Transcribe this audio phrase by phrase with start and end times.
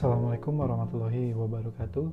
[0.00, 2.08] Assalamualaikum warahmatullahi wabarakatuh.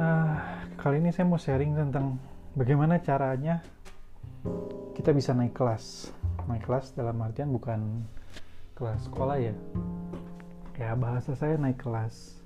[0.00, 0.36] Uh,
[0.80, 2.16] kali ini saya mau sharing tentang
[2.56, 3.60] bagaimana caranya
[4.96, 6.08] kita bisa naik kelas.
[6.48, 8.00] Naik kelas dalam artian bukan
[8.80, 9.52] kelas sekolah ya.
[10.80, 12.40] Ya bahasa saya naik kelas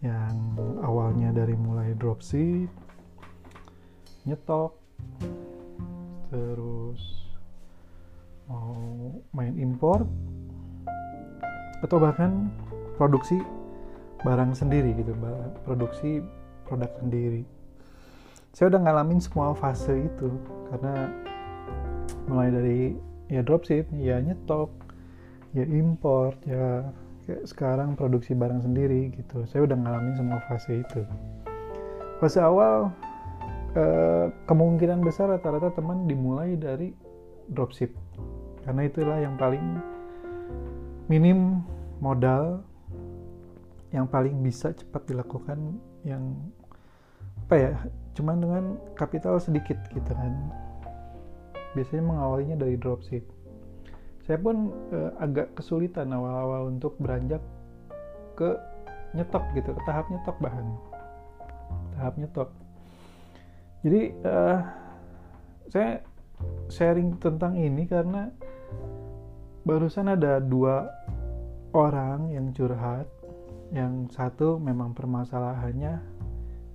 [0.00, 2.72] yang awalnya dari mulai dropship,
[4.24, 4.72] nyetok,
[6.32, 7.28] terus
[8.48, 8.72] mau
[9.36, 10.08] main import
[11.82, 12.50] atau bahkan
[12.98, 13.38] produksi
[14.26, 15.14] barang sendiri gitu
[15.62, 16.18] produksi
[16.66, 17.46] produk sendiri.
[18.50, 20.28] Saya udah ngalamin semua fase itu
[20.72, 21.06] karena
[22.26, 22.80] mulai dari
[23.30, 24.68] ya dropship ya nyetok
[25.54, 26.82] ya import ya
[27.24, 29.46] kayak sekarang produksi barang sendiri gitu.
[29.46, 31.00] Saya udah ngalamin semua fase itu.
[32.18, 32.90] Fase awal
[33.78, 36.90] eh, kemungkinan besar rata-rata teman dimulai dari
[37.54, 37.94] dropship
[38.66, 39.80] karena itulah yang paling
[41.08, 41.64] minim
[41.98, 42.62] modal
[43.90, 45.56] yang paling bisa cepat dilakukan
[46.04, 46.36] yang
[47.48, 47.72] apa ya
[48.12, 50.32] cuman dengan kapital sedikit gitu kan.
[51.72, 53.38] Biasanya mengawalinya dari dropship
[54.28, 57.40] saya pun eh, agak kesulitan awal-awal untuk beranjak
[58.36, 58.60] ke
[59.16, 60.68] nyetok gitu ke tahap nyetok bahan.
[61.96, 62.52] Tahap nyetok.
[63.80, 64.58] Jadi eh,
[65.72, 66.04] saya
[66.68, 68.28] sharing tentang ini karena
[69.62, 70.90] barusan ada dua
[71.72, 73.06] orang yang curhat.
[73.68, 76.00] Yang satu memang permasalahannya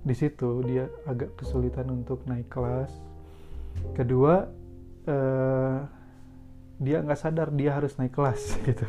[0.06, 0.62] di situ.
[0.62, 2.92] Dia agak kesulitan untuk naik kelas.
[3.98, 4.46] Kedua
[5.08, 5.78] eh,
[6.78, 8.86] dia nggak sadar dia harus naik kelas gitu.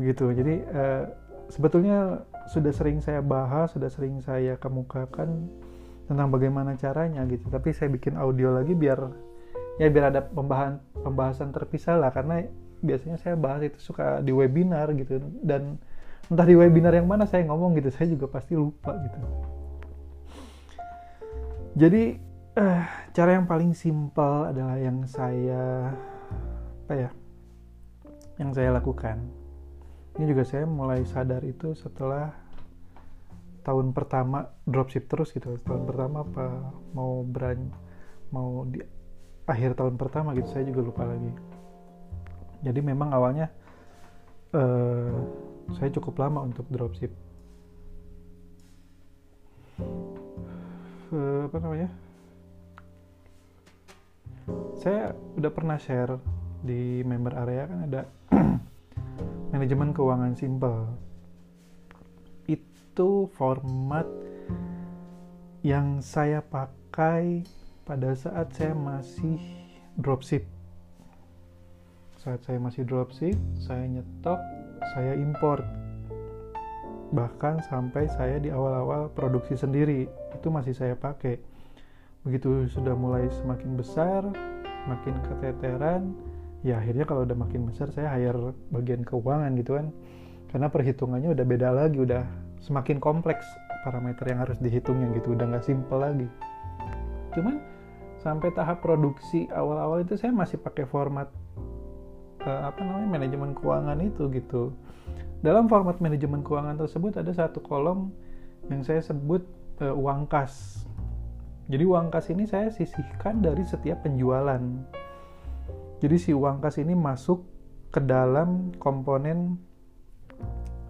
[0.00, 1.04] Begitu jadi eh,
[1.52, 5.52] sebetulnya sudah sering saya bahas sudah sering saya kemukakan
[6.08, 7.52] tentang bagaimana caranya gitu.
[7.52, 9.27] Tapi saya bikin audio lagi biar
[9.78, 12.44] ya biar ada pembahasan pembahasan terpisah lah karena
[12.82, 15.22] biasanya saya bahas itu suka di webinar gitu.
[15.42, 15.78] Dan
[16.28, 19.18] entah di webinar yang mana saya ngomong gitu saya juga pasti lupa gitu.
[21.78, 22.18] Jadi
[22.58, 22.82] eh,
[23.14, 25.94] cara yang paling simpel adalah yang saya
[26.84, 27.10] apa ya
[28.42, 29.18] yang saya lakukan.
[30.18, 32.34] Ini juga saya mulai sadar itu setelah
[33.62, 35.54] tahun pertama dropship terus gitu.
[35.62, 37.70] Tahun pertama apa mau brand
[38.34, 38.97] mau di
[39.48, 41.32] akhir tahun pertama gitu saya juga lupa lagi.
[42.60, 43.48] Jadi memang awalnya
[44.52, 45.16] uh,
[45.72, 47.12] saya cukup lama untuk dropship.
[51.08, 51.88] Uh, apa namanya?
[54.76, 56.20] Saya udah pernah share
[56.60, 58.00] di member area kan ada
[59.52, 60.92] manajemen keuangan simple.
[62.44, 64.04] Itu format
[65.62, 67.44] yang saya pakai
[67.88, 69.40] pada saat saya masih
[69.96, 70.44] dropship
[72.20, 74.36] saat saya masih dropship saya nyetok
[74.92, 75.64] saya import.
[77.08, 81.40] Bahkan sampai saya di awal-awal produksi sendiri itu masih saya pakai.
[82.26, 84.28] Begitu sudah mulai semakin besar
[84.84, 86.16] makin keteteran
[86.66, 89.88] ya akhirnya kalau udah makin besar saya hire bagian keuangan gitu kan.
[90.52, 92.24] Karena perhitungannya udah beda lagi udah
[92.60, 93.46] semakin kompleks
[93.86, 96.28] parameter yang harus dihitungnya gitu udah nggak simple lagi.
[97.32, 97.77] Cuman
[98.28, 101.32] sampai tahap produksi awal-awal itu saya masih pakai format
[102.44, 104.76] uh, apa namanya manajemen keuangan itu gitu.
[105.40, 108.12] Dalam format manajemen keuangan tersebut ada satu kolom
[108.68, 109.48] yang saya sebut
[109.80, 110.84] uh, uang kas.
[111.72, 114.60] Jadi uang kas ini saya sisihkan dari setiap penjualan.
[116.04, 117.48] Jadi si uang kas ini masuk
[117.88, 119.56] ke dalam komponen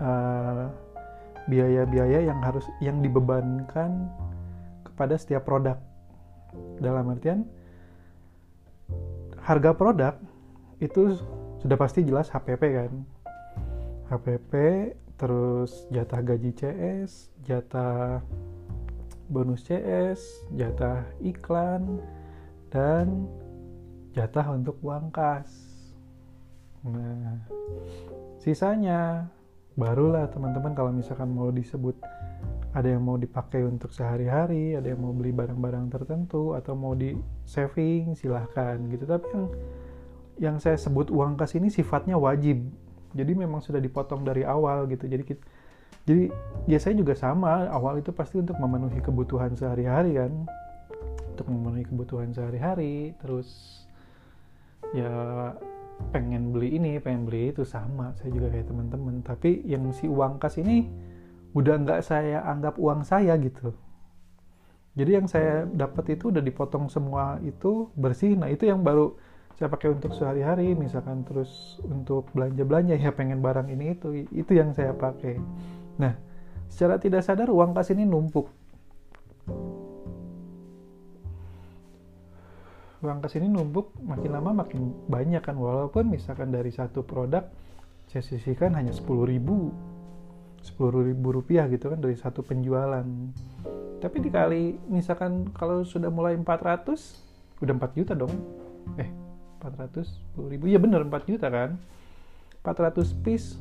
[0.03, 0.67] uh,
[1.47, 4.11] biaya-biaya yang harus yang dibebankan
[4.83, 5.88] kepada setiap produk
[6.81, 7.45] dalam artian
[9.43, 10.15] harga produk
[10.79, 11.19] itu
[11.59, 12.93] sudah pasti jelas HPP kan.
[14.09, 14.53] HPP
[15.19, 18.23] terus jatah gaji CS jatah
[19.29, 21.99] bonus CS jatah iklan
[22.71, 23.27] dan
[24.15, 25.51] jatah untuk uang kas.
[26.87, 27.43] Nah
[28.39, 29.27] sisanya
[29.75, 31.99] barulah teman-teman kalau misalkan mau disebut
[32.77, 37.17] ada yang mau dipakai untuk sehari-hari, ada yang mau beli barang-barang tertentu atau mau di
[37.49, 39.09] saving silahkan gitu.
[39.09, 39.47] Tapi yang
[40.39, 42.61] yang saya sebut uang kas ini sifatnya wajib.
[43.17, 45.09] Jadi memang sudah dipotong dari awal gitu.
[45.09, 45.43] Jadi kita,
[46.05, 46.29] jadi
[46.69, 50.33] ya saya juga sama awal itu pasti untuk memenuhi kebutuhan sehari-hari kan.
[51.33, 53.81] Untuk memenuhi kebutuhan sehari-hari terus
[54.93, 55.09] ya
[56.13, 58.13] pengen beli ini, pengen beli itu sama.
[58.21, 59.25] Saya juga kayak teman-teman.
[59.25, 60.85] Tapi yang si uang kas ini
[61.57, 63.73] udah nggak saya anggap uang saya gitu.
[64.99, 68.35] Jadi yang saya dapat itu udah dipotong semua itu bersih.
[68.35, 69.15] Nah itu yang baru
[69.55, 70.75] saya pakai untuk sehari-hari.
[70.75, 75.39] Misalkan terus untuk belanja-belanja ya pengen barang ini itu itu yang saya pakai.
[76.03, 76.19] Nah
[76.67, 78.51] secara tidak sadar uang kas ini numpuk.
[82.99, 85.55] Uang kas ini numpuk makin lama makin banyak kan.
[85.55, 87.47] Walaupun misalkan dari satu produk
[88.11, 89.71] saya sisihkan hanya 10 ribu
[90.63, 93.05] 10 ribu rupiah gitu kan dari satu penjualan.
[93.99, 98.35] Tapi dikali misalkan kalau sudah mulai 400 udah 4 juta dong.
[98.99, 99.11] Eh
[99.63, 100.71] 410 ribu.
[100.71, 101.79] Ya bener 4 juta kan?
[102.63, 103.59] 400 piece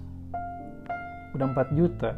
[1.33, 2.17] udah 4 juta.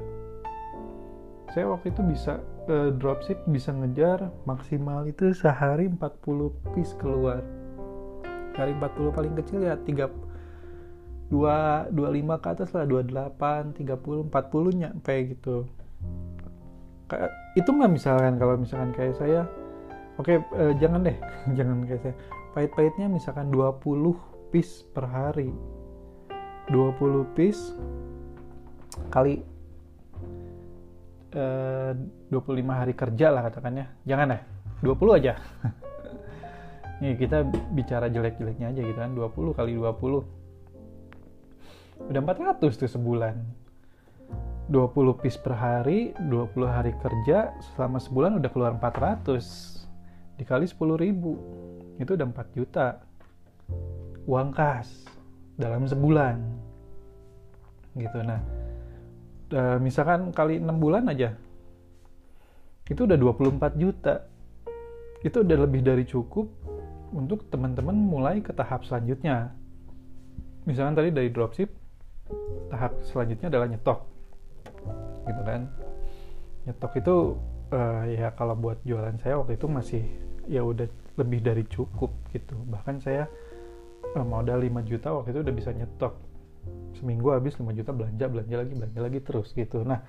[1.50, 2.38] Saya waktu itu bisa
[2.70, 7.42] uh, dropship bisa ngejar maksimal itu sehari 40 piece keluar.
[8.54, 10.29] Hari 40 paling kecil ya 3
[11.30, 15.70] 2 25 ke atas lah 28 30 40 nyampe gitu.
[17.54, 19.46] Itu nggak misalkan kalau misalkan kayak saya
[20.18, 21.18] oke okay, uh, jangan deh
[21.58, 22.16] jangan kayak saya.
[22.58, 23.86] Pahit-pahitnya misalkan 20
[24.50, 25.54] piece per hari.
[26.70, 27.74] 20 piece
[29.10, 29.42] kali
[31.34, 31.92] eh,
[32.30, 32.38] 25
[32.70, 33.86] hari kerja lah katakannya.
[34.06, 34.42] Jangan deh
[34.82, 35.34] 20 aja.
[37.02, 39.14] Nih kita bicara jelek-jeleknya aja gitu kan.
[39.14, 40.39] 20 kali 20
[42.08, 43.36] udah 400 tuh sebulan.
[44.70, 51.34] 20 piece per hari 20 hari kerja selama sebulan udah keluar 400 dikali 10 ribu.
[51.98, 53.02] Itu udah 4 juta.
[54.30, 55.10] Uang kas
[55.58, 56.38] dalam sebulan.
[57.98, 58.20] Gitu.
[58.22, 58.40] Nah
[59.50, 61.34] e, misalkan kali 6 bulan aja
[62.90, 64.26] itu udah 24 juta.
[65.22, 66.50] Itu udah lebih dari cukup
[67.14, 69.54] untuk teman-teman mulai ke tahap selanjutnya.
[70.66, 71.70] Misalkan tadi dari dropship
[72.70, 74.00] tahap selanjutnya adalah nyetok.
[75.26, 75.62] Gitu kan.
[76.70, 77.16] Nyetok itu
[77.74, 80.04] uh, ya kalau buat jualan saya waktu itu masih
[80.50, 80.88] ya udah
[81.18, 82.56] lebih dari cukup gitu.
[82.70, 83.28] Bahkan saya
[84.16, 86.14] uh, modal 5 juta waktu itu udah bisa nyetok.
[86.98, 89.82] Seminggu habis 5 juta belanja belanja lagi belanja lagi terus gitu.
[89.84, 90.00] Nah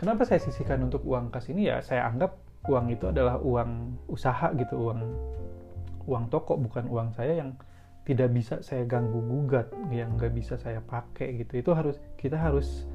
[0.00, 1.68] kenapa saya sisihkan untuk uang kas ini?
[1.68, 2.36] Ya saya anggap
[2.68, 5.00] uang itu adalah uang usaha gitu uang
[6.04, 7.56] uang toko bukan uang saya yang
[8.10, 11.62] tidak bisa saya ganggu gugat yang nggak bisa saya pakai gitu.
[11.62, 12.90] Itu harus kita harus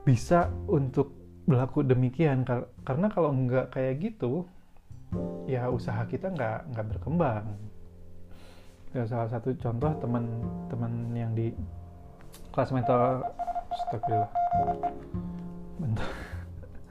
[0.00, 1.12] bisa untuk
[1.44, 2.48] berlaku demikian.
[2.88, 4.48] Karena kalau nggak kayak gitu
[5.44, 7.44] ya usaha kita nggak nggak berkembang.
[8.96, 11.52] Ya, salah satu contoh teman-teman yang di
[12.56, 13.28] kelas mental
[13.68, 14.32] Astagfirullah.
[15.76, 16.08] Bentar.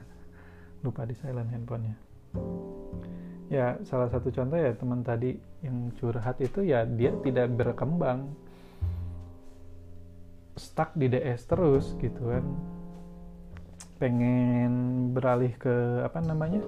[0.86, 1.98] Lupa di silent handphonenya
[3.46, 8.34] ya salah satu contoh ya teman tadi yang curhat itu ya dia tidak berkembang.
[10.56, 12.44] Stuck di DS terus gitu kan.
[14.00, 14.72] Pengen
[15.12, 16.64] beralih ke apa namanya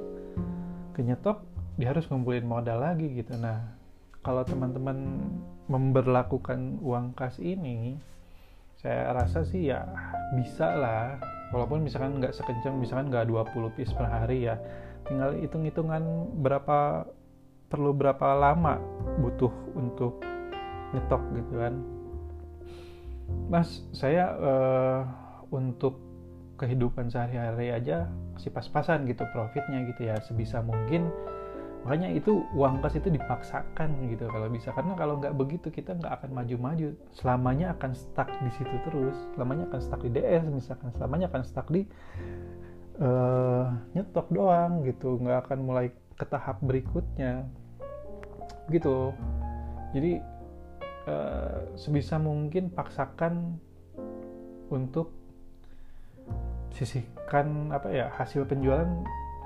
[0.92, 1.40] ke nyetok
[1.78, 3.34] dia harus ngumpulin modal lagi gitu.
[3.38, 3.74] Nah
[4.22, 5.24] kalau teman-teman
[5.70, 7.96] memberlakukan uang kas ini
[8.78, 9.82] saya rasa sih ya
[10.38, 11.18] bisa lah.
[11.48, 14.60] Walaupun misalkan nggak sekencang misalkan nggak 20 piece per hari ya
[15.08, 16.04] tinggal hitung-hitungan
[16.38, 17.08] berapa
[17.68, 18.80] perlu berapa lama
[19.20, 20.20] butuh untuk
[20.92, 21.74] nyetok gitu kan.
[23.48, 25.00] Mas saya uh,
[25.52, 26.00] untuk
[26.56, 30.16] kehidupan sehari-hari aja masih pas-pasan gitu profitnya gitu ya.
[30.24, 31.08] Sebisa mungkin
[31.86, 34.72] makanya itu uang kas itu dipaksakan gitu kalau bisa.
[34.72, 36.88] Karena kalau nggak begitu kita nggak akan maju-maju.
[37.12, 39.16] Selamanya akan stuck di situ terus.
[39.36, 40.88] Selamanya akan stuck di DS misalkan.
[40.96, 41.84] Selamanya akan stuck di
[42.98, 43.64] uh,
[43.94, 45.86] nyetok doang gitu nggak akan mulai
[46.18, 47.46] ke tahap berikutnya.
[48.68, 49.14] Gitu.
[49.94, 50.20] Jadi
[51.08, 53.56] uh, sebisa mungkin paksakan
[54.68, 55.14] untuk
[56.76, 58.86] sisihkan apa ya hasil penjualan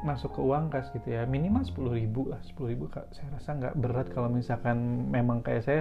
[0.02, 1.22] masuk ke uang kas gitu ya.
[1.22, 5.80] Minimal sepuluh ribu lah sepuluh ribu saya rasa nggak berat kalau misalkan memang kayak saya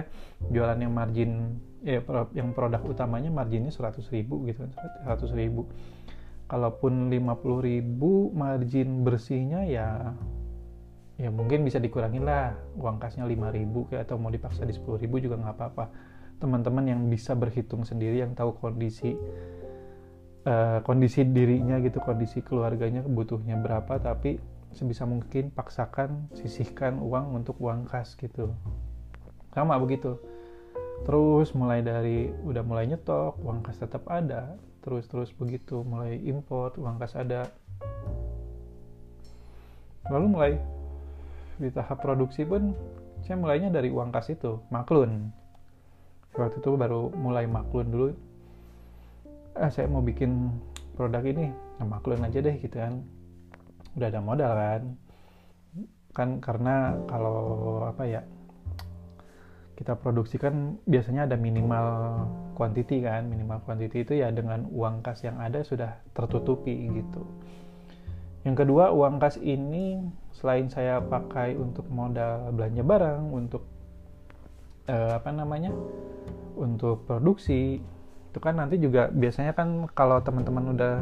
[0.54, 1.98] jualan yang margin ya
[2.30, 4.62] yang produk utamanya marginnya seratus ribu gitu
[5.02, 5.66] seratus ribu
[6.52, 7.80] kalaupun 50.000
[8.36, 10.12] margin bersihnya ya
[11.16, 12.52] ya mungkin bisa dikurangin lah.
[12.76, 15.84] Uang kasnya 5.000 kayak atau mau dipaksa di 10.000 juga nggak apa-apa.
[16.36, 19.16] Teman-teman yang bisa berhitung sendiri yang tahu kondisi
[20.44, 24.36] uh, kondisi dirinya gitu kondisi keluarganya butuhnya berapa tapi
[24.76, 28.52] sebisa mungkin paksakan sisihkan uang untuk uang kas gitu.
[29.56, 30.20] Sama begitu.
[31.08, 36.98] Terus mulai dari udah mulai nyetok uang kas tetap ada terus-terus begitu mulai import uang
[36.98, 37.46] kas ada.
[40.10, 40.52] Lalu mulai
[41.62, 42.74] di tahap produksi pun
[43.22, 45.30] saya mulainya dari uang kas itu maklun.
[46.34, 48.10] Waktu itu baru mulai maklun dulu.
[49.54, 50.50] Ah saya mau bikin
[50.98, 52.98] produk ini nah, maklun aja deh gitu kan.
[53.94, 54.82] Udah ada modal kan.
[56.12, 57.38] Kan karena kalau
[57.86, 58.20] apa ya
[59.78, 61.86] kita produksi kan biasanya ada minimal
[62.52, 67.24] quantity kan minimal quantity itu ya dengan uang kas yang ada sudah tertutupi gitu.
[68.42, 70.02] Yang kedua uang kas ini
[70.34, 73.62] selain saya pakai untuk modal belanja barang untuk
[74.90, 75.70] eh, apa namanya
[76.58, 77.78] untuk produksi
[78.32, 80.94] itu kan nanti juga biasanya kan kalau teman-teman udah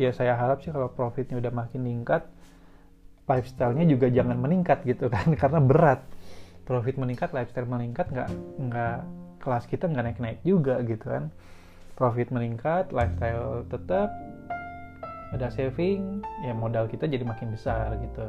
[0.00, 2.24] ya saya harap sih kalau profitnya udah makin meningkat
[3.28, 6.00] lifestyle-nya juga jangan meningkat gitu kan karena berat.
[6.66, 8.98] Profit meningkat lifestyle meningkat nggak nggak
[9.40, 11.32] kelas kita nggak naik naik juga gitu kan.
[11.96, 14.12] Profit meningkat lifestyle tetap
[15.30, 18.28] ada saving ya modal kita jadi makin besar gitu.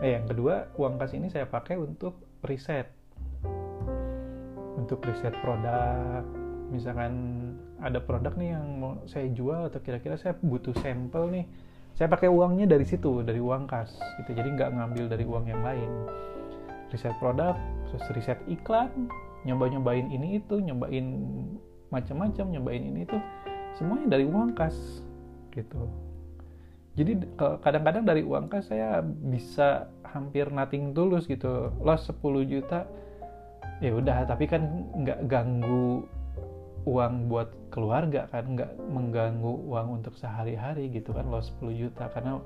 [0.00, 2.88] Eh yang kedua uang kas ini saya pakai untuk riset.
[4.80, 6.24] Untuk riset produk.
[6.70, 7.12] Misalkan
[7.82, 11.46] ada produk nih yang mau saya jual atau kira-kira saya butuh sampel nih
[11.98, 13.90] saya pakai uangnya dari situ dari uang kas
[14.22, 14.32] gitu.
[14.38, 15.90] Jadi nggak ngambil dari uang yang lain.
[16.94, 17.58] Riset produk
[17.90, 19.10] terus riset iklan
[19.44, 21.06] nyoba nyobain ini itu nyobain
[21.88, 23.16] macam-macam nyobain ini itu
[23.74, 24.76] semuanya dari uang kas
[25.54, 25.88] gitu.
[26.98, 31.70] Jadi kadang-kadang dari uang kas saya bisa hampir nothing tulus gitu.
[31.80, 32.84] Loss 10 juta
[33.80, 36.04] ya udah tapi kan nggak ganggu
[36.84, 42.40] uang buat keluarga kan nggak mengganggu uang untuk sehari-hari gitu kan loss 10 juta karena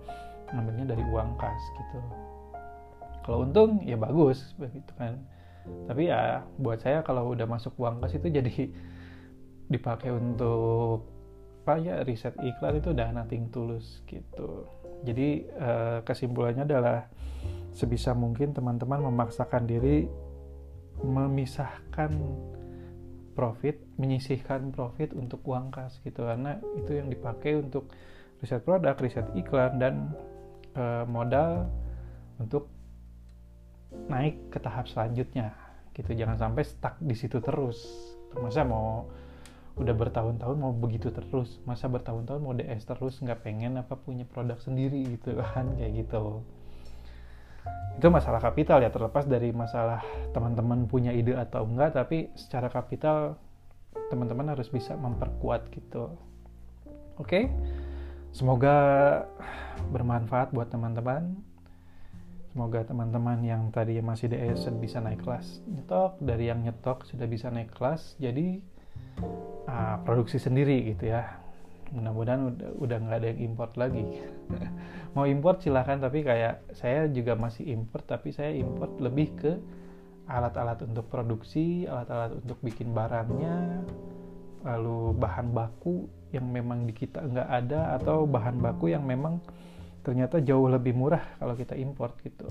[0.55, 1.99] ngambilnya dari uang kas gitu.
[3.25, 5.19] Kalau untung ya bagus begitu kan
[5.89, 8.55] tapi ya buat saya kalau udah masuk uang kas itu jadi
[9.73, 11.09] dipakai untuk
[11.65, 14.69] apa ya riset iklan itu udah nothing tulus gitu.
[15.09, 17.09] Jadi eh, kesimpulannya adalah
[17.73, 20.05] sebisa mungkin teman-teman memaksakan diri
[21.01, 22.13] memisahkan
[23.33, 26.29] profit menyisihkan profit untuk uang kas gitu.
[26.29, 27.89] Karena itu yang dipakai untuk
[28.45, 30.13] riset produk riset iklan dan
[30.77, 31.65] eh, modal
[32.37, 32.74] untuk
[34.07, 35.55] naik ke tahap selanjutnya
[35.95, 36.13] gitu.
[36.13, 37.81] Jangan sampai stuck di situ terus.
[38.35, 39.07] Masa mau
[39.75, 41.59] udah bertahun-tahun mau begitu terus?
[41.67, 45.73] Masa bertahun-tahun mau DS terus nggak pengen apa punya produk sendiri gitu kan?
[45.79, 46.43] Kayak gitu.
[47.97, 50.03] Itu masalah kapital ya terlepas dari masalah
[50.37, 53.39] teman-teman punya ide atau enggak tapi secara kapital
[54.11, 56.13] teman-teman harus bisa memperkuat gitu.
[57.17, 57.49] Oke?
[58.35, 58.75] Semoga
[59.95, 61.39] bermanfaat buat teman-teman
[62.55, 67.51] Semoga teman-teman yang tadi masih DS bisa naik kelas nyetok, dari yang nyetok sudah bisa
[67.51, 68.63] naik kelas, jadi
[69.67, 71.35] uh, produksi sendiri gitu ya.
[71.91, 74.07] Mudah-mudahan udah udah nggak ada yang import lagi.
[75.19, 79.59] Mau import silahkan, tapi kayak saya juga masih import, tapi saya import lebih ke
[80.31, 83.83] alat-alat untuk produksi, alat-alat untuk bikin barangnya,
[84.63, 89.43] lalu bahan baku yang memang di kita nggak ada atau bahan baku yang memang
[90.05, 92.47] ternyata jauh lebih murah kalau kita import gitu.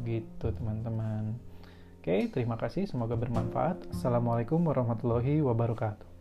[0.00, 1.34] Begitu teman-teman.
[1.98, 2.86] Oke terima kasih.
[2.86, 3.90] Semoga bermanfaat.
[3.92, 6.17] Assalamualaikum warahmatullahi wabarakatuh